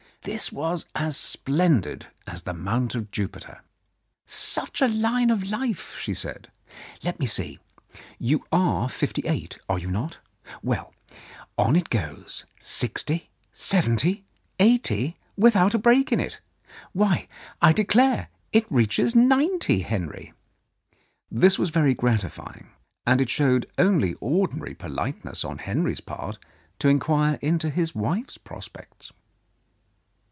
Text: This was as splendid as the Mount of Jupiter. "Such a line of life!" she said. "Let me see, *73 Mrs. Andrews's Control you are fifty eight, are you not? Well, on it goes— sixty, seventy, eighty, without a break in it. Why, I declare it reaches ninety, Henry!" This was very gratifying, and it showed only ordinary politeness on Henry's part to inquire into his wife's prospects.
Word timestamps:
This 0.23 0.51
was 0.51 0.85
as 0.93 1.17
splendid 1.17 2.05
as 2.27 2.43
the 2.43 2.53
Mount 2.53 2.93
of 2.93 3.09
Jupiter. 3.09 3.61
"Such 4.27 4.79
a 4.79 4.87
line 4.87 5.31
of 5.31 5.49
life!" 5.49 5.97
she 5.99 6.13
said. 6.13 6.51
"Let 7.01 7.19
me 7.19 7.25
see, 7.25 7.57
*73 7.57 7.57
Mrs. 7.57 7.57
Andrews's 7.57 7.89
Control 7.89 8.11
you 8.19 8.45
are 8.85 8.89
fifty 8.89 9.21
eight, 9.25 9.57
are 9.67 9.79
you 9.79 9.89
not? 9.89 10.19
Well, 10.61 10.93
on 11.57 11.75
it 11.75 11.89
goes— 11.89 12.45
sixty, 12.59 13.31
seventy, 13.51 14.23
eighty, 14.59 15.17
without 15.35 15.73
a 15.73 15.79
break 15.79 16.11
in 16.11 16.19
it. 16.19 16.39
Why, 16.93 17.27
I 17.59 17.73
declare 17.73 18.29
it 18.53 18.71
reaches 18.71 19.15
ninety, 19.15 19.79
Henry!" 19.79 20.33
This 21.31 21.57
was 21.57 21.71
very 21.71 21.95
gratifying, 21.95 22.69
and 23.07 23.21
it 23.21 23.31
showed 23.31 23.65
only 23.79 24.13
ordinary 24.21 24.75
politeness 24.75 25.43
on 25.43 25.57
Henry's 25.57 25.99
part 25.99 26.37
to 26.77 26.89
inquire 26.89 27.39
into 27.41 27.71
his 27.71 27.95
wife's 27.95 28.37
prospects. 28.37 29.11